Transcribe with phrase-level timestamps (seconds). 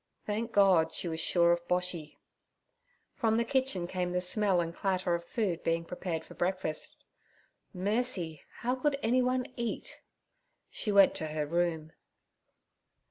[0.25, 2.17] Thank God, she was sure of Boshy.
[3.13, 6.97] From the kitchen came the smell and clatter of food being prepared for breakfast.
[7.71, 8.41] Mercy!
[8.61, 10.01] how could any one eat?
[10.71, 11.91] She went to her room.